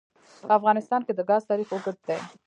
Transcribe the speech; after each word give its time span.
په 0.47 0.53
افغانستان 0.59 1.01
کې 1.05 1.13
د 1.15 1.21
ګاز 1.29 1.41
تاریخ 1.49 1.67
اوږد 1.71 1.97
دی. 2.07 2.19